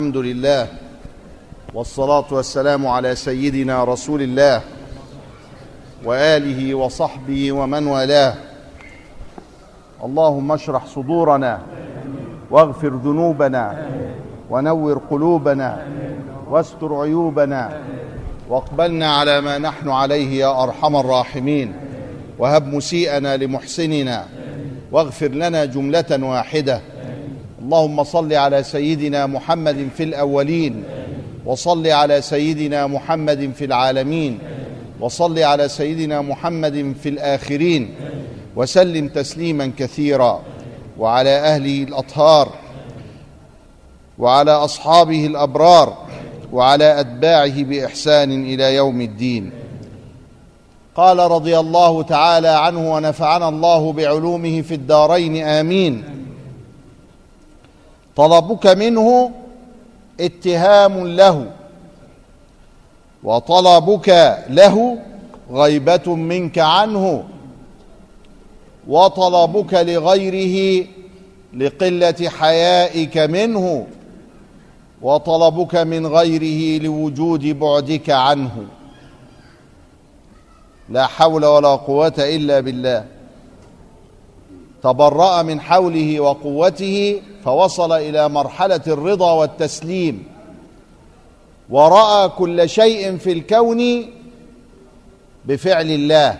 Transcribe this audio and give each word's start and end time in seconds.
الحمد 0.00 0.16
لله 0.16 0.66
والصلاة 1.74 2.24
والسلام 2.30 2.86
على 2.86 3.14
سيدنا 3.14 3.84
رسول 3.84 4.22
الله 4.22 4.62
وآله 6.04 6.74
وصحبه 6.74 7.52
ومن 7.52 7.86
والاه. 7.86 8.34
اللهم 10.04 10.52
اشرح 10.52 10.86
صدورنا 10.86 11.60
واغفر 12.50 12.88
ذنوبنا 12.88 13.88
ونور 14.50 14.98
قلوبنا 15.10 15.86
واستر 16.50 16.94
عيوبنا 16.94 17.80
واقبلنا 18.48 19.16
على 19.16 19.40
ما 19.40 19.58
نحن 19.58 19.88
عليه 19.88 20.40
يا 20.40 20.62
أرحم 20.62 20.96
الراحمين. 20.96 21.72
وهب 22.38 22.66
مسيئنا 22.74 23.36
لمحسننا 23.36 24.26
واغفر 24.92 25.28
لنا 25.28 25.64
جملة 25.64 26.18
واحدة. 26.22 26.80
اللهم 27.64 28.04
صل 28.04 28.32
على 28.32 28.62
سيدنا 28.62 29.26
محمد 29.26 29.88
في 29.96 30.02
الأولين 30.02 30.84
وصل 31.46 31.86
على 31.86 32.22
سيدنا 32.22 32.86
محمد 32.86 33.52
في 33.56 33.64
العالمين 33.64 34.38
وصل 35.00 35.38
على 35.38 35.68
سيدنا 35.68 36.20
محمد 36.22 36.94
في 37.02 37.08
الآخرين 37.08 37.94
وسلم 38.56 39.08
تسليما 39.08 39.72
كثيرا. 39.78 40.42
وعلى 40.98 41.30
أهله 41.30 41.82
الأطهار 41.82 42.48
وعلى 44.18 44.50
أصحابه 44.50 45.26
الأبرار 45.26 45.96
وعلى 46.52 47.00
أتباعه 47.00 47.62
بإحسان 47.62 48.44
إلى 48.44 48.74
يوم 48.74 49.00
الدين. 49.00 49.50
قال 50.94 51.18
رضي 51.18 51.58
الله 51.58 52.02
تعالى 52.02 52.48
عنه 52.48 52.92
ونفعنا 52.94 53.48
الله 53.48 53.92
بعلومه 53.92 54.62
في 54.62 54.74
الدارين 54.74 55.44
آمين. 55.44 56.19
طلبك 58.16 58.66
منه 58.66 59.30
اتهام 60.20 61.06
له 61.06 61.50
وطلبك 63.22 64.38
له 64.48 64.98
غيبة 65.50 66.14
منك 66.14 66.58
عنه 66.58 67.24
وطلبك 68.88 69.74
لغيره 69.74 70.86
لقلة 71.56 72.28
حيائك 72.28 73.18
منه 73.18 73.86
وطلبك 75.02 75.76
من 75.76 76.06
غيره 76.06 76.82
لوجود 76.82 77.46
بعدك 77.46 78.10
عنه. 78.10 78.66
لا 80.88 81.06
حول 81.06 81.44
ولا 81.44 81.68
قوة 81.68 82.14
إلا 82.18 82.60
بالله. 82.60 83.04
تبرأ 84.82 85.42
من 85.42 85.60
حوله 85.60 86.20
وقوته 86.20 87.22
فوصل 87.44 87.92
إلى 87.92 88.28
مرحلة 88.28 88.80
الرضا 88.86 89.32
والتسليم. 89.32 90.24
ورأى 91.70 92.28
كل 92.28 92.68
شيء 92.68 93.16
في 93.16 93.32
الكون 93.32 94.10
بفعل 95.44 95.90
الله 95.90 96.38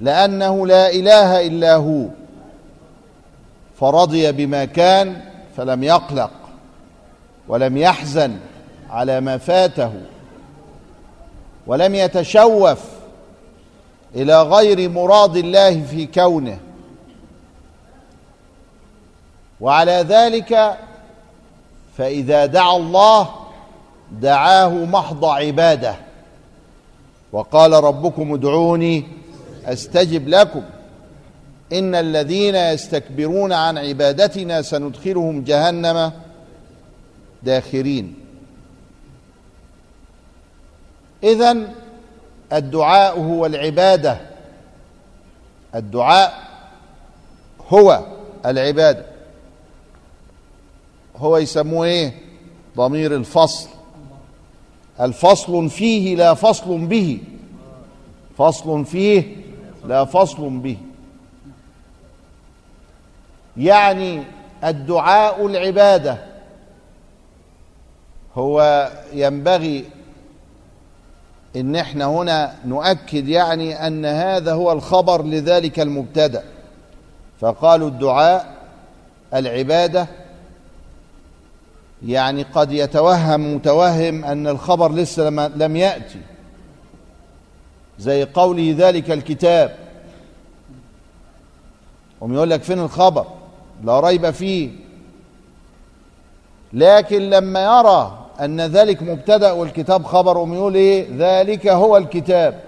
لأنه 0.00 0.66
لا 0.66 0.90
إله 0.90 1.46
إلا 1.46 1.74
هو. 1.76 2.04
فرضي 3.80 4.32
بما 4.32 4.64
كان 4.64 5.22
فلم 5.56 5.82
يقلق 5.82 6.30
ولم 7.48 7.76
يحزن 7.76 8.36
على 8.90 9.20
ما 9.20 9.38
فاته 9.38 9.92
ولم 11.66 11.94
يتشوف 11.94 12.80
إلى 14.14 14.42
غير 14.42 14.90
مراد 14.90 15.36
الله 15.36 15.82
في 15.82 16.06
كونه. 16.06 16.58
وعلى 19.64 20.04
ذلك 20.08 20.78
فإذا 21.96 22.46
دعا 22.46 22.76
الله 22.76 23.30
دعاه 24.12 24.68
محض 24.68 25.24
عبادة. 25.24 25.96
وقال 27.32 27.72
ربكم 27.72 28.34
ادعوني 28.34 29.06
أستجب 29.64 30.28
لكم. 30.28 30.62
إن 31.72 31.94
الذين 31.94 32.54
يستكبرون 32.54 33.52
عن 33.52 33.78
عبادتنا 33.78 34.62
سندخلهم 34.62 35.44
جهنم 35.44 36.12
داخرين. 37.42 38.14
اذا 41.22 41.56
الدعاء 42.52 43.20
هو 43.20 43.46
العبادة. 43.46 44.20
الدعاء 45.74 46.34
هو 47.68 48.00
العبادة. 48.46 49.13
هو 51.16 51.36
يسموه 51.38 51.86
إيه؟ 51.86 52.14
ضمير 52.76 53.14
الفصل. 53.16 53.68
الفصل 55.00 55.70
فيه 55.70 56.16
لا 56.16 56.34
فصل 56.34 56.86
به. 56.86 57.18
فصل 58.38 58.84
فيه 58.84 59.36
لا 59.86 60.04
فصل 60.04 60.48
به. 60.58 60.76
يعني 63.56 64.22
الدعاء 64.64 65.46
العبادة. 65.46 66.18
هو 68.36 68.90
ينبغي 69.12 69.84
إن 71.56 71.76
إحنا 71.76 72.04
هنا 72.04 72.54
نؤكد 72.64 73.28
يعني 73.28 73.86
أن 73.86 74.04
هذا 74.04 74.52
هو 74.52 74.72
الخبر 74.72 75.22
لذلك 75.22 75.80
المبتدأ. 75.80 76.44
فقالوا 77.40 77.88
الدعاء 77.88 78.54
العبادة 79.34 80.06
يعني 82.06 82.42
قد 82.42 82.72
يتوهم 82.72 83.54
متوهم 83.54 84.24
أن 84.24 84.46
الخبر 84.46 84.92
لسه 84.92 85.30
لم 85.56 85.76
يأتي. 85.76 86.18
زي 87.98 88.24
قوله 88.24 88.74
ذلك 88.78 89.10
الكتاب. 89.10 89.76
هم 92.22 92.34
يقول 92.34 92.50
لك 92.50 92.62
فين 92.62 92.78
الخبر؟ 92.78 93.26
لا 93.84 94.00
ريب 94.00 94.30
فيه. 94.30 94.70
لكن 96.72 97.30
لما 97.30 97.64
يرى 97.64 98.18
أن 98.40 98.60
ذلك 98.60 99.02
مبتدأ 99.02 99.52
والكتاب 99.52 100.04
خبر 100.04 100.38
هم 100.38 100.54
يقول 100.54 100.74
إيه؟ 100.74 101.06
ذلك 101.18 101.66
هو 101.66 101.96
الكتاب. 101.96 102.60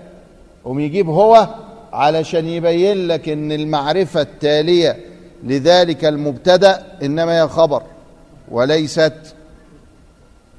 هم 0.67 0.81
يجيب 0.81 1.09
هو 1.09 1.49
علشان 1.93 2.49
يبين 2.49 3.09
لك 3.09 3.29
إن 3.29 3.53
المعرفة 3.53 4.21
التالية 4.21 5.01
لذلك 5.45 6.05
المبتدأ 6.05 6.87
إنما 7.03 7.43
هي 7.43 7.49
خبر. 7.49 7.83
وليست 8.49 9.35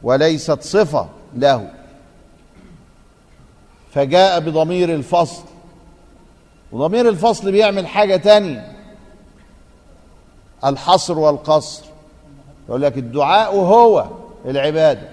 وليست 0.03 0.61
صفة 0.61 1.09
له. 1.35 1.71
فجاء 3.93 4.39
بضمير 4.39 4.93
الفصل. 4.93 5.43
وضمير 6.71 7.09
الفصل 7.09 7.51
بيعمل 7.51 7.87
حاجة 7.87 8.15
تانية. 8.15 8.71
الحصر 10.65 11.19
والقصر. 11.19 11.85
يقول 12.69 12.81
لك 12.81 12.97
الدعاء 12.97 13.55
هو 13.55 14.07
العبادة. 14.45 15.09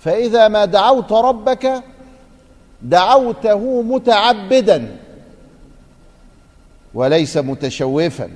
فإذا 0.00 0.48
ما 0.48 0.64
دعوت 0.64 1.12
ربك 1.12 1.82
دعوته 2.82 3.82
متعبدا 3.82 4.96
وليس 6.94 7.36
متشوفا. 7.36 8.30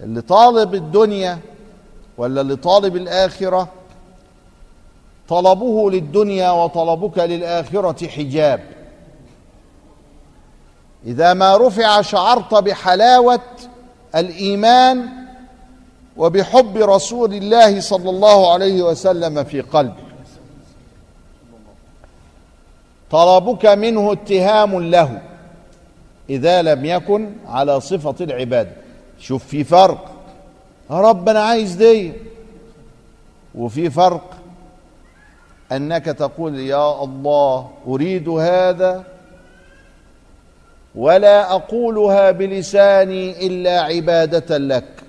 اللي 0.00 0.20
طالب 0.20 0.74
الدنيا 0.74 1.38
ولا 2.18 2.40
اللي 2.40 2.56
طالب 2.56 2.96
الآخرة؟ 2.96 3.68
طلبه 5.28 5.90
للدنيا 5.90 6.50
وطلبك 6.50 7.18
للآخرة 7.18 8.06
حجاب. 8.08 8.60
إذا 11.06 11.34
ما 11.34 11.56
رفع 11.56 12.02
شعرت 12.02 12.54
بحلاوة 12.54 13.40
الإيمان 14.14 15.08
وبحب 16.16 16.76
رسول 16.76 17.34
الله 17.34 17.80
صلى 17.80 18.10
الله 18.10 18.52
عليه 18.52 18.82
وسلم 18.82 19.44
في 19.44 19.60
قلبك 19.60 20.06
طلبك 23.10 23.66
منه 23.66 24.12
اتهام 24.12 24.82
له 24.82 25.22
إذا 26.30 26.62
لم 26.62 26.84
يكن 26.84 27.32
على 27.46 27.80
صفة 27.80 28.14
العبادة. 28.20 28.85
شوف 29.18 29.46
في 29.46 29.64
فرق. 29.64 30.12
يا 30.90 31.00
رب 31.00 31.28
أنا 31.28 31.40
عايز 31.40 31.74
دي. 31.74 32.12
وفي 33.54 33.90
فرق 33.90 34.30
أنك 35.72 36.04
تقول 36.04 36.58
يا 36.58 37.04
الله 37.04 37.70
أريد 37.86 38.28
هذا 38.28 39.04
ولا 40.94 41.52
أقولها 41.52 42.30
بلساني 42.30 43.46
إلا 43.46 43.80
عبادة 43.80 44.58
لك. 44.58 45.02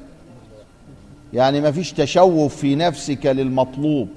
يعني 1.33 1.61
ما 1.61 1.71
فيش 1.71 1.93
تشوف 1.93 2.55
في 2.55 2.75
نفسك 2.75 3.25
للمطلوب. 3.25 4.07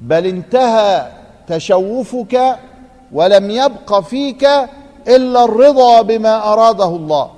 بل 0.00 0.26
انتهى 0.26 1.10
تشوفك 1.46 2.58
ولم 3.12 3.50
يبق 3.50 4.00
فيك 4.00 4.44
إلا 5.08 5.44
الرضا 5.44 6.02
بما 6.02 6.52
أراده 6.52 6.96
الله. 6.96 7.30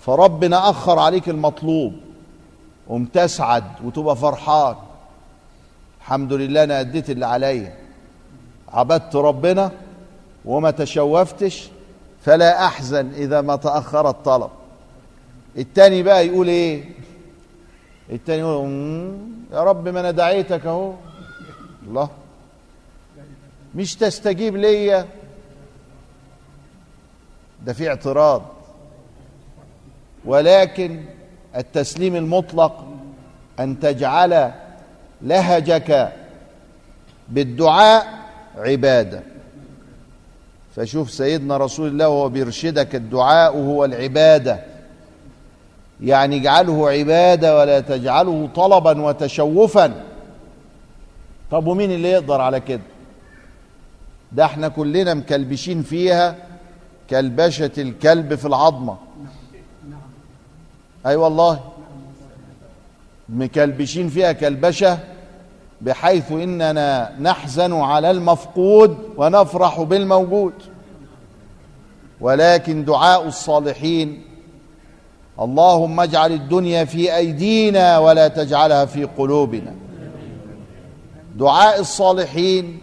فربنا 0.00 0.70
أخر 0.70 0.98
عليك 0.98 1.28
المطلوب. 1.28 1.92
قوم 2.88 3.04
تسعد 3.04 3.64
وتبقى 3.84 4.16
فرحان. 4.16 4.74
الحمد 6.00 6.32
لله 6.32 6.64
أنا 6.64 6.80
أديت 6.80 7.10
اللي 7.10 7.26
عليا. 7.26 7.76
عبدت 8.68 9.16
ربنا 9.16 9.70
وما 10.44 10.70
تشوفتش 10.70 11.68
فلا 12.24 12.66
أحزن 12.66 13.10
إذا 13.14 13.40
ما 13.40 13.56
تأخر 13.56 14.08
الطلب. 14.08 14.50
التاني 15.56 16.02
بقى 16.02 16.26
يقول 16.26 16.48
إيه؟ 16.48 16.84
التاني 18.10 18.40
يقول 18.40 18.68
"مم، 18.68 19.12
يا 19.52 19.62
رب 19.64 19.88
ما 19.88 20.00
أنا 20.00 20.10
دعيتك 20.10 20.66
أهو. 20.66 20.92
الله. 21.88 22.08
مش 23.74 23.96
تستجيب 23.96 24.56
ليا. 24.56 25.06
ده 27.66 27.72
في 27.72 27.88
اعتراض. 27.88 28.42
ولكن 30.24 31.00
التسليم 31.56 32.16
المطلق 32.16 32.84
أن 33.60 33.80
تجعل 33.80 34.52
لهجك 35.22 36.12
بالدعاء 37.28 38.06
عبادة. 38.56 39.22
فشوف 40.76 41.10
سيدنا 41.10 41.56
رسول 41.56 41.88
الله 41.88 42.08
وهو 42.08 42.28
بيرشدك 42.28 42.94
الدعاء 42.94 43.56
هو 43.56 43.84
العبادة. 43.84 44.64
يعني 46.00 46.36
اجعله 46.36 46.90
عبادة 46.90 47.58
ولا 47.58 47.80
تجعله 47.80 48.48
طلبا 48.54 49.02
وتشوفا. 49.02 50.04
طب 51.50 51.66
ومين 51.66 51.90
اللي 51.90 52.10
يقدر 52.10 52.40
على 52.40 52.60
كده؟ 52.60 52.80
ده 54.32 54.44
إحنا 54.44 54.68
كلنا 54.68 55.14
مكلبشين 55.14 55.82
فيها 55.82 56.36
كلبشه 57.10 57.70
الكلب 57.78 58.34
في 58.34 58.44
العظمة. 58.44 58.96
أي 61.06 61.10
أيوة 61.10 61.24
والله. 61.24 61.60
مكلبشين 63.28 64.08
فيها 64.08 64.32
كلبشة 64.32 64.98
بحيث 65.80 66.32
إننا 66.32 67.12
نحزن 67.20 67.72
على 67.72 68.10
المفقود 68.10 68.98
ونفرح 69.16 69.80
بالموجود. 69.80 70.52
ولكن 72.20 72.84
دعاء 72.84 73.26
الصالحين 73.26 74.22
اللهم 75.40 76.00
اجعل 76.00 76.32
الدنيا 76.32 76.84
في 76.84 77.16
أيدينا 77.16 77.98
ولا 77.98 78.28
تجعلها 78.28 78.84
في 78.84 79.04
قلوبنا. 79.04 79.74
دعاء 81.36 81.80
الصالحين 81.80 82.80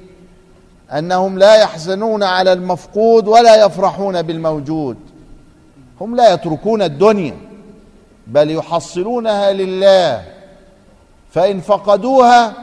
أنهم 0.92 1.40
لا 1.40 1.56
يحزنون 1.56 2.24
على 2.24 2.54
المفقود 2.54 3.28
ولا 3.28 3.66
يفرحون 3.66 4.22
بالموجود. 4.22 4.98
هم 6.02 6.16
لا 6.16 6.34
يتركون 6.34 6.82
الدنيا. 6.82 7.47
بل 8.28 8.52
يحصلونها 8.52 9.54
لله. 9.54 10.26
فإن 11.32 11.62
فقدوها 11.62 12.54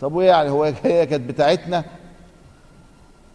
طب 0.00 0.12
وإيه 0.14 0.28
يعني؟ 0.28 0.50
هو 0.50 0.64
هي 0.84 1.06
كانت 1.06 1.28
بتاعتنا؟ 1.28 1.84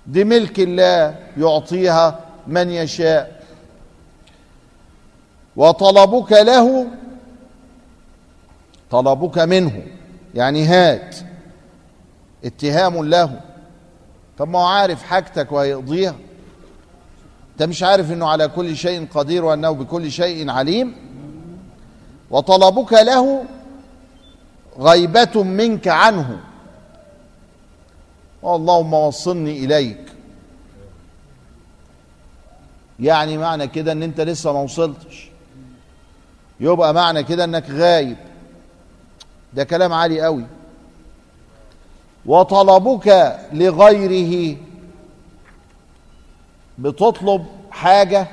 دي 0.08 0.24
ملك 0.24 0.60
الله 0.60 1.16
يعطيها 1.38 2.20
من 2.48 2.70
يشاء. 2.70 3.44
وطلبك 5.56 6.32
له 6.32 6.88
طلبك 8.92 9.38
منه. 9.40 9.82
يعني 10.36 10.66
هات. 10.66 11.16
اتهام 12.46 13.06
له. 13.06 13.42
طب 14.38 14.48
ما 14.48 14.60
هو 14.60 14.66
عارف 14.66 15.04
حاجتك 15.04 15.52
وهيقضيها. 15.52 16.16
انت 17.52 17.70
مش 17.70 17.84
عارف 17.84 18.12
إنه 18.12 18.28
على 18.28 18.48
كل 18.48 18.78
شيء 18.78 19.08
قدير 19.14 19.46
وأنه 19.46 19.72
بكل 19.72 20.12
شيء 20.12 20.50
عليم؟ 20.50 21.09
وطلبك 22.32 22.94
له 22.94 23.46
غيبة 24.80 25.44
منك 25.44 25.88
عنه. 25.88 26.40
اللهم 28.44 28.94
وصلني 28.94 29.66
إليك. 29.66 30.06
يعني 33.00 33.38
معنى 33.38 33.68
كده 33.68 33.92
إن 33.92 34.04
أنت 34.04 34.22
لسه 34.22 34.54
ما 34.54 34.60
وصلتش. 34.60 35.30
يبقى 36.60 36.94
معنى 36.94 37.24
كده 37.24 37.44
إنك 37.44 37.70
غايب. 37.70 38.18
ده 39.54 39.64
كلام 39.64 39.94
عالي 39.94 40.22
قوي 40.22 40.46
وطلبك 42.26 43.38
لغيره 43.54 44.58
بتطلب 46.78 47.46
حاجة 47.72 48.28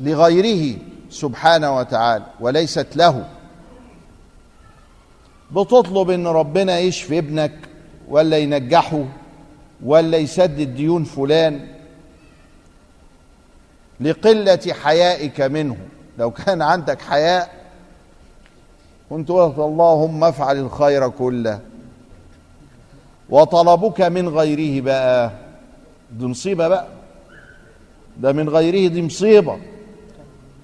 لغيره 0.00 0.78
سبحانه 1.10 1.76
وتعالى 1.76 2.24
وليست 2.40 2.96
له. 2.96 3.24
بتطلب 5.50 6.10
إن 6.10 6.26
ربنا 6.26 6.78
يشفي 6.78 7.18
ابنك 7.18 7.52
ولا 8.08 8.38
ينجحه 8.38 9.04
ولا 9.84 10.18
يسدد 10.18 10.74
ديون 10.74 11.04
فلان 11.04 11.66
لقلة 14.00 14.74
حيائك 14.82 15.40
منه. 15.40 15.76
لو 16.18 16.30
كان 16.30 16.62
عندك 16.62 17.00
حياء 17.02 17.60
كنت 19.10 19.28
قلت 19.28 19.58
اللهم 19.58 20.24
افعل 20.24 20.58
الخير 20.58 21.08
كله. 21.08 21.60
وطلبك 23.28 24.00
من 24.00 24.28
غيره 24.28 24.80
بقى. 24.80 25.32
دي 26.12 26.26
مصيبة 26.26 26.68
بقى. 26.68 26.86
ده 28.16 28.32
من 28.32 28.48
غيره 28.48 28.88
دي 28.88 29.02
مصيبة. 29.02 29.58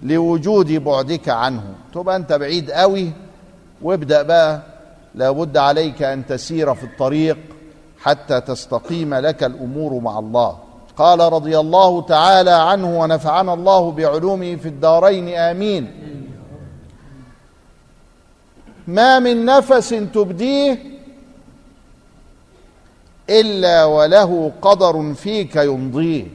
لوجود 0.03 0.73
بعدك 0.73 1.29
عنه. 1.29 1.75
تبقى 1.95 2.17
أنت 2.17 2.33
بعيد 2.33 2.71
قوي 2.71 3.13
وابدأ 3.83 4.23
بقى 4.23 4.63
لابد 5.15 5.57
عليك 5.57 6.03
أن 6.03 6.27
تسير 6.27 6.75
في 6.75 6.85
الطريق 6.85 7.39
حتى 7.99 8.41
تستقيم 8.41 9.15
لك 9.15 9.45
الأمور 9.45 10.01
مع 10.01 10.19
الله. 10.19 10.59
قال 10.97 11.21
رضي 11.21 11.59
الله 11.59 12.03
تعالى 12.03 12.51
عنه 12.51 13.01
ونفعنا 13.01 13.55
الله 13.55 13.93
بعلومه 13.93 14.57
في 14.57 14.69
الدارين. 14.69 15.29
آمين. 15.29 15.93
ما 18.87 19.19
من 19.19 19.45
نفس 19.45 19.89
تبديه 19.89 20.79
إلا 23.31 23.85
وله 23.85 24.53
قدر 24.63 25.15
فيك 25.15 25.57
يمضيه. 25.57 26.27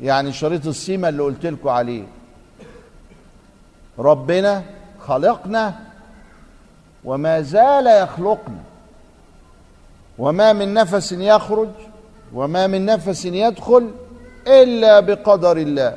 يعني 0.00 0.32
شريط 0.32 0.66
السيما 0.66 1.08
اللي 1.08 1.22
قلت 1.22 1.46
لكم 1.46 1.68
عليه. 1.68 2.04
ربنا 3.98 4.62
خلقنا 5.00 5.74
وما 7.04 7.40
زال 7.40 7.86
يخلقنا. 7.86 8.62
وما 10.18 10.52
من 10.52 10.74
نفس 10.74 11.12
يخرج 11.12 11.68
وما 12.34 12.66
من 12.66 12.86
نفس 12.86 13.24
يدخل 13.24 13.90
إلا 14.46 15.00
بقدر 15.00 15.56
الله. 15.56 15.96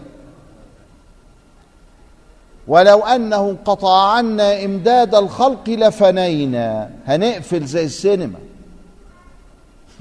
ولو 2.68 3.00
أنه 3.00 3.50
انقطع 3.50 4.12
عنا 4.12 4.66
إمداد 4.66 5.16
الخلق 5.16 5.70
لفنينا. 5.70 6.92
هنقفل 7.06 7.66
زي 7.66 7.86
السينما. 7.86 8.39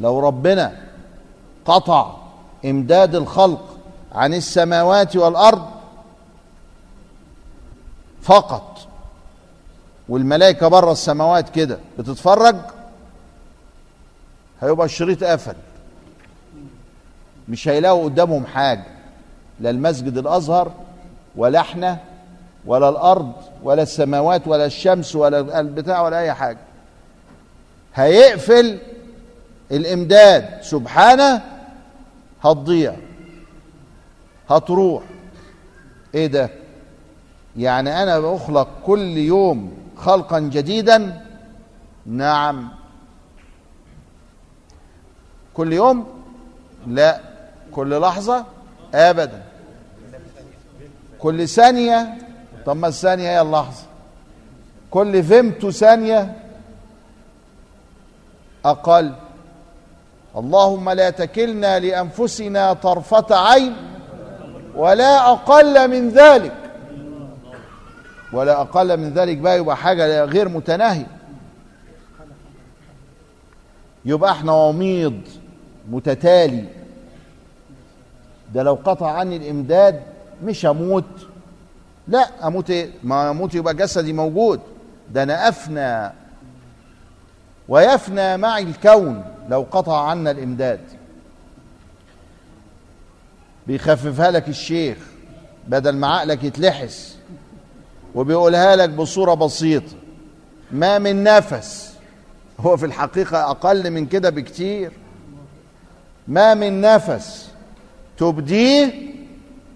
لو 0.01 0.21
ربنا 0.21 0.77
قطع 1.65 2.17
إمداد 2.65 3.15
الخلق 3.15 3.76
عن 4.13 4.35
السماوات 4.35 5.17
والأرض 5.17 5.67
فقط. 8.23 8.79
والملائكة 10.09 10.69
بره 10.69 10.93
السماوات 10.93 11.49
كده. 11.49 11.79
بتتفرج؟ 11.99 12.57
هيبقى 14.61 14.87
الشريط 14.87 15.25
قفل. 15.25 15.55
مش 17.49 17.69
هيلاقوا 17.69 18.05
قدامهم 18.05 18.47
حاجة. 18.47 18.85
لا 19.61 19.71
المسجد 19.71 20.19
الأزهر 20.19 20.73
ولا 21.37 21.61
إحنا 21.61 21.99
ولا 22.67 22.89
الأرض 22.89 23.33
ولا 23.63 23.83
السماوات 23.83 24.49
ولا 24.49 24.67
الشمس 24.67 25.17
ولا 25.17 25.61
البتاع 25.61 26.03
ولا 26.03 26.19
أي 26.19 26.35
حاجة. 26.35 26.59
هيقفل 27.95 28.79
الإمداد. 29.71 30.63
سبحانه 30.63 31.43
هتضيع. 32.43 32.97
هتروح. 34.51 35.03
إيه 36.15 36.27
ده؟ 36.27 36.51
يعني 37.57 38.03
أنا 38.03 38.21
بخلق 38.21 38.69
كل 38.87 39.17
يوم 39.17 39.79
خلقا 39.97 40.39
جديدا؟ 40.41 41.23
نعم. 42.07 42.69
كل 45.55 45.73
يوم؟ 45.73 46.07
لا. 46.87 47.21
كل 47.73 48.01
لحظة؟ 48.01 48.45
أبدا. 48.95 49.43
كل 51.19 51.49
ثانية؟ 51.49 52.19
طب 52.67 52.77
ما 52.77 52.89
الثانية 52.89 53.31
هي 53.31 53.41
اللحظة. 53.41 53.83
كل 54.91 55.25
فيمتو 55.25 55.71
ثانية؟ 55.71 56.37
أقل. 58.65 59.15
اللهم 60.37 60.91
لا 60.91 61.11
تكلنا 61.11 61.79
لأنفسنا 61.79 62.73
طرفة 62.73 63.27
عين. 63.37 63.77
ولا 64.77 65.33
أقل 65.33 65.91
من 65.91 66.09
ذلك. 66.09 66.53
ولا 68.33 68.61
أقل 68.61 68.97
من 68.97 69.11
ذلك 69.15 69.39
بقى 69.39 69.59
يبقى 69.59 69.77
حاجة 69.77 70.25
غير 70.25 70.49
متناهية. 70.49 71.07
يبقى 74.05 74.31
إحنا 74.31 74.53
وميض 74.53 75.21
متتالي. 75.91 76.65
ده 78.55 78.63
لو 78.63 78.79
قطع 78.85 79.11
عني 79.11 79.37
الإمداد 79.37 80.03
مش 80.45 80.67
هموت. 80.67 81.05
لا 82.09 82.47
أموت 82.47 82.71
إيه؟ 82.71 82.91
ما 83.03 83.31
أموت 83.31 83.55
يبقى 83.55 83.75
جسدي 83.75 84.13
موجود. 84.13 84.61
ده 85.13 85.23
أنا 85.23 85.49
أفنى. 85.49 86.13
ويفنى 87.69 88.37
معي 88.37 88.63
الكون 88.63 89.25
لو 89.49 89.67
قطع 89.71 90.09
عنا 90.09 90.31
الإمداد. 90.31 90.81
بيخففها 93.67 94.31
لك 94.31 94.49
الشيخ 94.49 94.97
بدل 95.69 95.97
ما 95.97 96.07
عقلك 96.07 96.45
يتلحس 96.45 97.17
وبيقولها 98.15 98.77
لك 98.77 98.91
بصورة 98.91 99.35
بسيطة. 99.35 99.97
ما 100.71 100.99
من 100.99 101.23
نفس 101.23 101.93
هو 102.61 102.77
في 102.77 102.87
الحقيقة 102.87 103.51
أقل 103.51 103.91
من 103.91 104.07
كده 104.07 104.31
بكتير. 104.31 104.93
ما 106.29 106.55
من 106.55 106.81
نفس 106.81 107.49
تبديه 108.19 108.95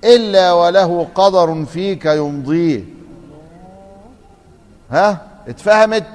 إلا 0.04 0.52
وله 0.52 1.08
قدر 1.14 1.64
فيك 1.64 2.04
يمضيه. 2.04 2.84
ها؟ 4.90 5.26
اتفهمت؟ 5.48 6.06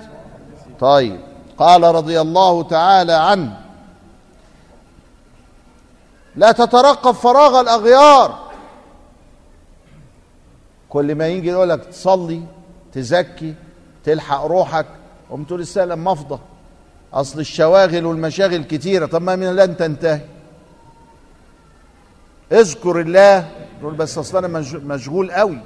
طيب. 0.80 1.20
قال 1.58 1.84
رضي 1.84 2.22
الله 2.22 2.64
تعالى 2.64 3.14
عنه. 3.14 3.65
لا 6.38 6.52
تترقب 6.52 7.12
فراغ 7.12 7.60
الأغيار. 7.62 8.46
كل 10.90 11.16
ما 11.16 11.28
يجي 11.28 11.48
يقول 11.48 11.70
لك 11.70 11.86
تصلي 11.86 12.44
تزكي 12.94 13.54
تلحق 14.04 14.44
روحك 14.46 14.86
قوم 15.30 15.44
تقول 15.44 15.62
السلام 15.62 16.04
مفضى 16.04 16.40
أصل 17.14 17.40
الشواغل 17.40 18.06
والمشاغل 18.06 18.64
كتيرة. 18.64 19.06
طب 19.06 19.22
ما 19.22 19.36
من 19.36 19.56
لن 19.56 19.78
تنتهي. 19.78 20.22
اذكر 22.52 23.00
الله. 23.02 23.52
تقول 23.80 23.94
بس 23.94 24.18
أصل 24.18 24.46
أنا 24.46 24.64
مشغول 24.78 25.32
قوي 25.32 25.60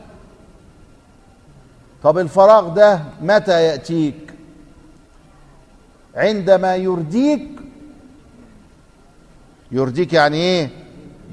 طب 2.03 2.17
الفراغ 2.17 2.67
ده 2.67 3.03
متى 3.21 3.63
يأتيك؟ 3.63 4.33
عندما 6.15 6.75
يرديك 6.75 7.49
يرديك 9.71 10.13
يعني 10.13 10.37
إيه؟ 10.37 10.69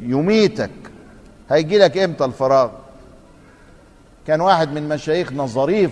يميتك. 0.00 0.70
هيجي 1.50 1.78
لك 1.78 1.98
إمتى 1.98 2.24
الفراغ؟ 2.24 2.70
كان 4.26 4.40
واحد 4.40 4.72
من 4.72 4.88
مشايخنا 4.88 5.46
ظريف 5.46 5.90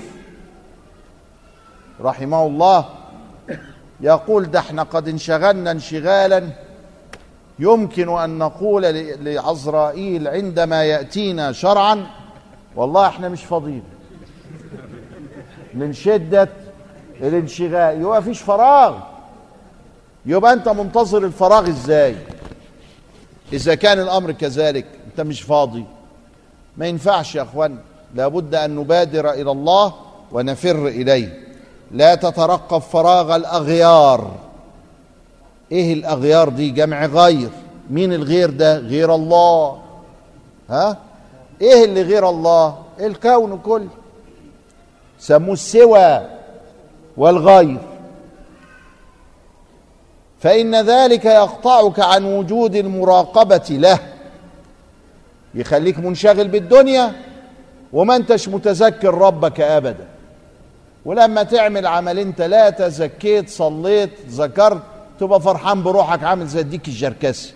رحمه 2.00 2.46
الله 2.46 2.84
يقول 4.00 4.50
ده 4.50 4.58
إحنا 4.58 4.82
قد 4.82 5.08
انشغلنا 5.08 5.70
انشغالا 5.70 6.48
يمكن 7.58 8.08
أن 8.18 8.38
نقول 8.38 8.82
لعزرائيل 9.24 10.28
عندما 10.28 10.84
يأتينا 10.84 11.52
شرعا 11.52 12.06
والله 12.76 13.06
إحنا 13.06 13.28
مش 13.28 13.44
فاضيين. 13.44 13.82
من 15.74 15.92
شدة 15.92 16.48
الانشغال 17.20 18.00
يبقى 18.00 18.22
فيش 18.22 18.40
فراغ. 18.40 18.98
يبقى 20.26 20.52
أنت 20.52 20.68
منتظر 20.68 21.24
الفراغ 21.24 21.68
إزاي؟ 21.68 22.16
إذا 23.52 23.74
كان 23.74 24.00
الأمر 24.00 24.32
كذلك 24.32 24.86
أنت 25.06 25.20
مش 25.20 25.42
فاضي. 25.42 25.84
ما 26.76 26.86
ينفعش 26.86 27.34
يا 27.34 27.42
أخوان 27.42 27.78
لابد 28.14 28.54
أن 28.54 28.76
نبادر 28.76 29.30
إلى 29.30 29.50
الله 29.50 29.94
ونفر 30.32 30.88
إليه. 30.88 31.40
لا 31.90 32.14
تترقب 32.14 32.78
فراغ 32.78 33.36
الأغيار. 33.36 34.30
إيه 35.72 35.92
الأغيار 35.92 36.48
دي؟ 36.48 36.70
جمع 36.70 37.06
غير. 37.06 37.48
مين 37.90 38.12
الغير 38.12 38.50
ده؟ 38.50 38.78
غير 38.78 39.14
الله. 39.14 39.78
ها؟ 40.70 40.98
إيه 41.60 41.84
اللي 41.84 42.02
غير 42.02 42.28
الله؟ 42.28 42.78
الكون 43.00 43.58
كله. 43.58 43.88
سموه 45.18 45.52
السوى 45.52 46.26
والغير. 47.16 47.78
فإن 50.44 50.74
ذلك 50.74 51.24
يقطعك 51.24 52.00
عن 52.00 52.24
وجود 52.24 52.74
المراقبة 52.74 53.64
له. 53.70 53.98
يخليك 55.54 55.98
منشغل 55.98 56.48
بالدنيا 56.48 57.12
وما 57.92 58.16
أنتش 58.16 58.48
متذكر 58.48 59.14
ربك 59.14 59.60
أبدا. 59.60 60.06
ولما 61.04 61.42
تعمل 61.42 61.86
عملين 61.86 62.32
ثلاثة 62.32 62.88
زكيت 62.88 63.50
صليت 63.50 64.10
ذكرت 64.28 64.82
تبقى 65.20 65.40
فرحان 65.40 65.82
بروحك 65.82 66.24
عامل 66.24 66.46
زي 66.46 66.60
الديك 66.60 66.88
الجركسي 66.88 67.52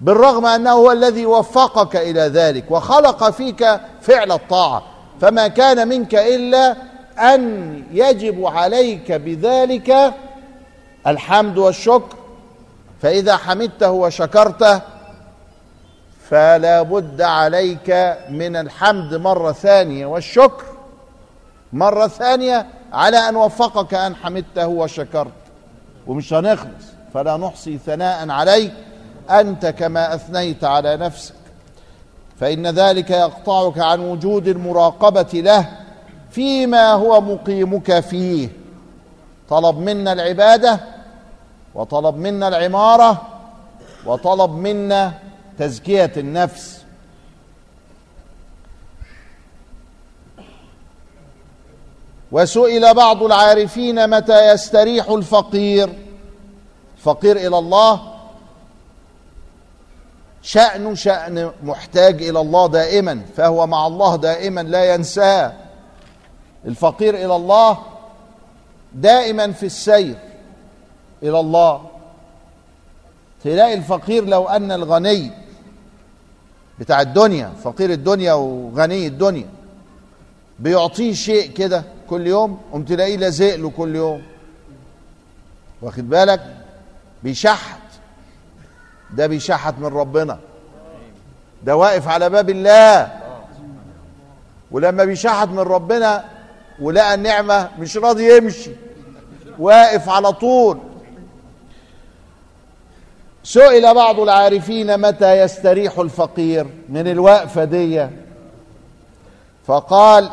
بالرغم 0.00 0.46
أنه 0.46 0.70
هو 0.70 0.92
الذي 0.92 1.26
وفقك 1.26 1.96
إلى 1.96 2.20
ذلك 2.20 2.70
وخلق 2.70 3.30
فيك 3.30 3.80
فعل 4.00 4.32
الطاعة. 4.32 4.82
فما 5.20 5.48
كان 5.48 5.88
منك 5.88 6.14
إلا 6.14 6.76
أن 7.18 7.82
يجب 7.92 8.46
عليك 8.46 9.12
بذلك 9.12 10.14
الحمد 11.06 11.58
والشكر 11.58 12.16
فإذا 13.02 13.36
حمدته 13.36 13.90
وشكرته 13.90 14.80
فلا 16.30 16.82
بد 16.82 17.20
عليك 17.22 18.16
من 18.30 18.56
الحمد 18.56 19.14
مرة 19.14 19.52
ثانية 19.52 20.06
والشكر 20.06 20.64
مرة 21.72 22.06
ثانية 22.06 22.66
على 22.92 23.16
أن 23.16 23.36
وفقك 23.36 23.94
أن 23.94 24.16
حمدته 24.16 24.66
وشكرت. 24.66 25.32
ومش 26.06 26.32
هنخلص 26.32 26.84
فلا 27.14 27.36
نحصي 27.36 27.78
ثناء 27.78 28.30
عليك 28.30 28.72
أنت 29.30 29.66
كما 29.66 30.14
أثنيت 30.14 30.64
على 30.64 30.96
نفسك. 30.96 31.34
فإن 32.40 32.66
ذلك 32.66 33.10
يقطعك 33.10 33.78
عن 33.78 34.00
وجود 34.00 34.48
المراقبة 34.48 35.40
له 35.40 35.68
فيما 36.30 36.92
هو 36.92 37.20
مقيمك 37.20 38.00
فيه. 38.00 38.48
طلب 39.48 39.78
منا 39.78 40.12
العبادة 40.12 40.80
وطلب 41.76 42.16
منا 42.16 42.48
العمارة 42.48 43.22
وطلب 44.06 44.50
منا 44.50 45.12
تزكية 45.58 46.12
النفس. 46.16 46.84
وسئل 52.32 52.94
بعض 52.94 53.22
العارفين 53.22 54.10
متى 54.10 54.52
يستريح 54.52 55.08
الفقير. 55.08 55.92
فقير 56.98 57.36
إلى 57.36 57.58
الله. 57.58 58.12
شأنه 60.42 60.94
شأن 60.94 61.52
محتاج 61.62 62.22
إلى 62.22 62.40
الله 62.40 62.66
دائما 62.66 63.22
فهو 63.36 63.66
مع 63.66 63.86
الله 63.86 64.16
دائما 64.16 64.60
لا 64.60 64.94
ينساه. 64.94 65.52
الفقير 66.64 67.14
إلى 67.14 67.36
الله 67.36 67.78
دائما 68.94 69.52
في 69.52 69.66
السير. 69.66 70.25
إلى 71.22 71.40
الله. 71.40 71.82
تلاقي 73.44 73.74
الفقير 73.74 74.24
لو 74.24 74.48
أن 74.48 74.72
الغني 74.72 75.30
بتاع 76.78 77.00
الدنيا 77.00 77.52
فقير 77.64 77.90
الدنيا 77.90 78.32
وغني 78.32 79.06
الدنيا 79.06 79.48
بيعطيه 80.58 81.12
شيء 81.12 81.50
كده 81.52 81.84
كل 82.10 82.26
يوم 82.26 82.60
قوم 82.72 82.82
تلاقيه 82.82 83.16
لازق 83.16 83.56
له 83.56 83.70
كل 83.70 83.96
يوم. 83.96 84.22
واخد 85.82 86.08
بالك؟ 86.10 86.56
بيشحت. 87.22 87.80
ده 89.10 89.26
بيشحت 89.26 89.74
من 89.78 89.86
ربنا. 89.86 90.38
ده 91.64 91.76
واقف 91.76 92.08
على 92.08 92.30
باب 92.30 92.50
الله. 92.50 93.20
ولما 94.70 95.04
بيشحت 95.04 95.48
من 95.48 95.58
ربنا 95.58 96.24
ولقى 96.80 97.14
النعمة 97.14 97.70
مش 97.78 97.96
راضي 97.96 98.36
يمشي. 98.36 98.70
واقف 99.58 100.08
على 100.08 100.32
طول. 100.32 100.78
سئل 103.46 103.94
بعض 103.94 104.20
العارفين 104.20 104.98
متى 105.00 105.38
يستريح 105.38 105.98
الفقير 105.98 106.66
من 106.88 107.08
الوقفة 107.08 107.64
دي. 107.64 108.06
فقال 109.66 110.30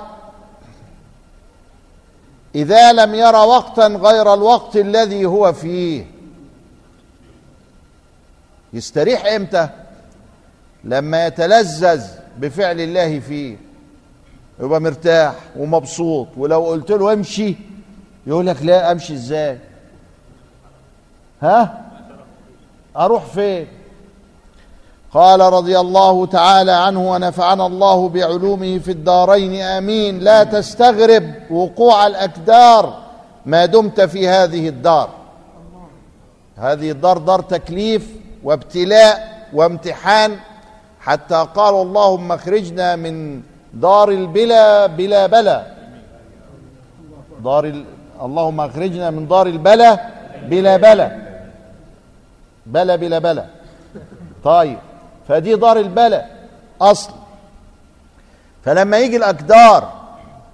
إذا 2.55 2.93
لم 2.93 3.15
ير 3.15 3.35
وقتا 3.35 3.87
غير 3.87 4.33
الوقت 4.33 4.75
الذي 4.75 5.25
هو 5.25 5.53
فيه. 5.53 6.05
يستريح 8.73 9.25
إمتى؟ 9.25 9.69
لما 10.83 11.27
يتلذذ 11.27 12.07
بفعل 12.37 12.81
الله 12.81 13.19
فيه. 13.19 13.57
يبقى 14.59 14.81
مرتاح 14.81 15.33
ومبسوط 15.57 16.27
ولو 16.37 16.65
قلت 16.65 16.91
له 16.91 17.13
امشي 17.13 17.55
يقول 18.27 18.47
لك 18.47 18.63
لا 18.63 18.91
أمشي 18.91 19.13
إزاي؟ 19.13 19.57
ها؟ 21.41 21.83
أروح 22.97 23.25
فين؟ 23.25 23.67
قال 25.13 25.39
رضي 25.39 25.79
الله 25.79 26.25
تعالى 26.25 26.71
عنه 26.71 27.11
ونفعنا 27.11 27.65
الله 27.65 28.09
بعلومه 28.09 28.77
في 28.79 28.91
الدارين 28.91 29.61
آمين. 29.61 30.19
لا 30.19 30.43
تستغرب 30.43 31.33
وقوع 31.51 32.07
الاكدار 32.07 32.97
ما 33.45 33.65
دمت 33.65 34.01
في 34.01 34.27
هذه 34.27 34.69
الدار. 34.69 35.09
هذه 36.57 36.91
الدار 36.91 37.17
دار 37.17 37.41
تكليف 37.41 38.09
وابتلاء 38.43 39.47
وامتحان. 39.53 40.37
حتى 40.99 41.47
قال 41.55 41.75
اللهم 41.75 42.31
اخرجنا 42.31 42.95
من 42.95 43.41
دار 43.73 44.09
البلا 44.09 44.85
بلا 44.85 45.27
بلا. 45.27 45.65
دار 47.43 47.65
ال... 47.65 47.85
اللهم 48.21 48.59
اخرجنا 48.59 49.09
من 49.09 49.27
دار 49.27 49.47
البلا 49.47 49.99
بلا 50.49 50.77
بلا. 50.77 51.32
بلا 52.65 52.95
بلا 52.95 53.19
بلا. 53.19 53.45
طيب 54.43 54.79
فدي 55.27 55.55
دار 55.55 55.77
البلا 55.77 56.25
أصل. 56.81 57.13
فلما 58.63 58.97
يجي 58.97 59.17
الأقدار 59.17 59.91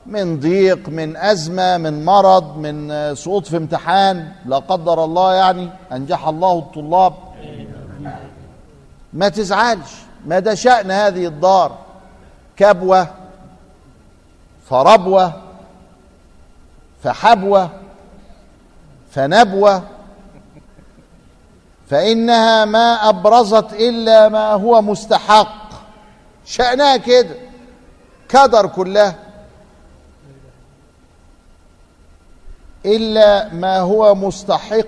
من 0.05 0.39
ضيق 0.39 0.89
من 0.89 1.17
أزمة 1.17 1.77
من 1.77 2.05
مرض 2.05 2.57
من 2.57 3.15
سقوط 3.15 3.47
في 3.47 3.57
امتحان 3.57 4.31
لا 4.45 4.57
قدر 4.57 5.03
الله 5.03 5.33
يعني 5.33 5.69
أنجح 5.91 6.27
الله 6.27 6.59
الطلاب. 6.59 7.13
ما 9.13 9.29
تزعلش 9.29 9.91
ما 10.25 10.39
ده 10.39 10.55
شأن 10.55 10.91
هذه 10.91 11.27
الدار. 11.27 11.77
كبوة 12.57 13.07
فربوة 14.69 15.33
فحبوة 17.03 17.69
فنبوة 19.11 19.83
فإنها 21.89 22.65
ما 22.65 23.09
أبرزت 23.09 23.73
إلا 23.73 24.29
ما 24.29 24.51
هو 24.53 24.81
مستحق. 24.81 25.69
شأنها 26.45 26.97
كده. 26.97 27.35
كدر 28.29 28.67
كلها 28.67 29.15
إلا 32.85 33.53
ما 33.53 33.79
هو 33.79 34.15
مستحق 34.15 34.85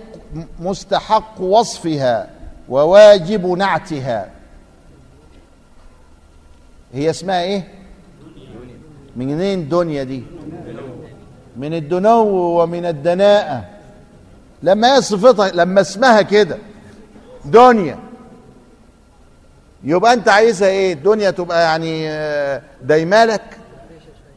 مستحق 0.59 1.41
وصفها 1.41 2.29
وواجب 2.69 3.45
نعتها. 3.47 4.31
هي 6.93 7.09
اسمها 7.09 7.41
إيه؟ 7.41 7.67
منين 9.15 9.69
دنيا 9.69 10.03
دي؟ 10.03 10.23
من 11.57 11.73
الدنو 11.73 12.23
ومن 12.61 12.85
الدناءة. 12.85 13.63
لما 14.63 14.95
هي 14.95 15.01
صفتها 15.01 15.49
لما 15.49 15.81
اسمها 15.81 16.21
كده. 16.21 16.57
دنيا. 17.45 17.99
يبقى 19.83 20.13
انت 20.13 20.29
عايزها 20.29 20.67
إيه؟ 20.69 20.93
الدنيا 20.93 21.31
تبقى 21.31 21.61
يعني 21.63 22.07
دايمالك 22.81 23.57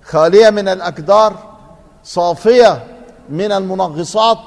خالية 0.03 0.51
من 0.51 0.69
الأكدار 0.69 1.57
صافية 2.05 2.85
من 3.29 3.53
المنغصات. 3.53 4.39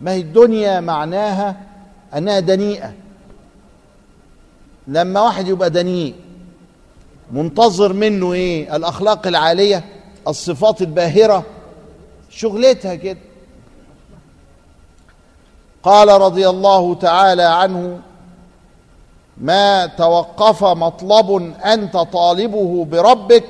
ما 0.00 0.12
هي 0.12 0.20
الدنيا 0.20 0.80
معناها 0.80 1.56
أنها 2.16 2.40
دنيئة. 2.40 2.92
لما 4.86 5.20
واحد 5.20 5.48
يبقى 5.48 5.70
دنيء 5.70 6.14
منتظر 7.32 7.92
منه 7.92 8.32
إيه؟ 8.32 8.76
الأخلاق 8.76 9.26
العالية 9.26 9.84
الصفات 10.28 10.82
الباهرة 10.82 11.44
شغلتها 12.30 12.94
كده. 12.94 13.18
قال 15.88 16.08
رضي 16.08 16.48
الله 16.48 16.94
تعالى 16.94 17.42
عنه 17.42 17.98
ما 19.36 19.86
توقف 19.86 20.64
مطلب 20.64 21.54
أنت 21.64 21.96
طالبه 21.96 22.84
بربك 22.84 23.44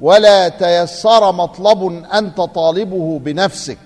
ولا 0.00 0.48
تيسر 0.48 1.32
مطلب 1.32 2.04
أنت 2.14 2.36
طالبه 2.40 3.18
بنفسك. 3.18 3.78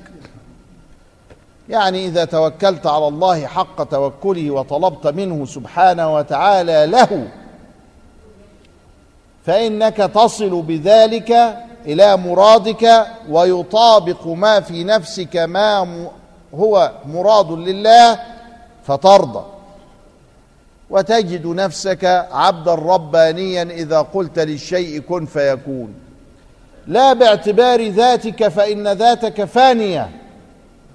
يعني 1.68 2.06
إذا 2.06 2.24
توكلت 2.24 2.86
على 2.86 3.08
الله 3.08 3.46
حق 3.46 3.84
توكله 3.84 4.50
وطلبت 4.50 5.06
منه 5.06 5.46
سبحانه 5.46 6.14
وتعالى 6.14 6.86
له 6.86 7.28
فإنك 9.46 9.96
تصل 9.96 10.62
بذلك 10.62 11.56
إلى 11.86 12.16
مرادك 12.16 13.06
ويطابق 13.28 14.26
ما 14.26 14.60
في 14.60 14.84
نفسك 14.84 15.36
ما 15.36 16.08
هو 16.54 16.92
مراد 17.04 17.50
لله 17.50 18.18
فترضى. 18.84 19.44
وتجد 20.90 21.46
نفسك 21.46 22.04
عبدا 22.32 22.74
ربانيا 22.74 23.62
إذا 23.62 24.00
قلت 24.00 24.38
للشيء 24.38 25.00
كن 25.00 25.26
فيكون. 25.26 25.94
لا 26.86 27.12
باعتبار 27.12 27.88
ذاتك 27.88 28.48
فإن 28.48 28.88
ذاتك 28.88 29.44
فانية. 29.44 30.10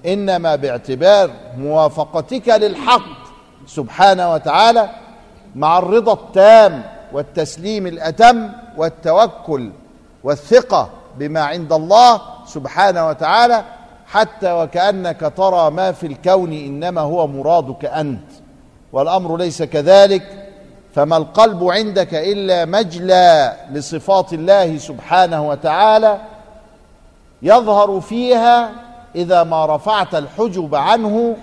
إنما 0.06 0.56
باعتبار 0.56 1.30
موافقتك 1.58 2.48
للحق 2.48 3.24
سبحانه 3.66 4.32
وتعالى 4.32 4.90
مع 5.54 5.78
الرضا 5.78 6.12
التام 6.12 6.82
والتسليم 7.12 7.86
الأتم 7.86 8.48
والتوكل 8.76 9.70
والثقة 10.24 10.90
بما 11.18 11.40
عند 11.40 11.72
الله 11.72 12.20
سبحانه 12.46 13.08
وتعالى 13.08 13.64
حتى 14.14 14.52
وكأنك 14.52 15.32
ترى 15.36 15.70
ما 15.70 15.92
في 15.92 16.06
الكون 16.06 16.52
إنما 16.52 17.00
هو 17.00 17.26
مرادك 17.26 17.84
أنت 17.84 18.30
والأمر 18.92 19.36
ليس 19.36 19.62
كذلك 19.62 20.22
فما 20.94 21.16
القلب 21.16 21.64
عندك 21.64 22.14
إلا 22.14 22.64
مجلى 22.64 23.56
لصفات 23.72 24.32
الله 24.32 24.78
سبحانه 24.78 25.48
وتعالى 25.48 26.18
يظهر 27.42 28.00
فيها 28.00 28.70
إذا 29.14 29.42
ما 29.42 29.76
رفعت 29.76 30.14
الحجب 30.14 30.74
عنه 30.74 31.36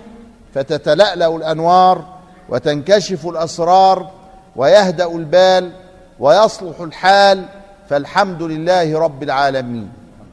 فتتلألأ 0.54 1.36
الأنوار 1.36 2.04
وتنكشف 2.48 3.26
الأسرار 3.26 4.10
ويهدأ 4.56 5.06
البال 5.06 5.72
ويصلح 6.20 6.80
الحال 6.80 7.44
فالحمد 7.88 8.42
لله 8.42 8.98
رب 8.98 9.22
العالمين. 9.22 10.01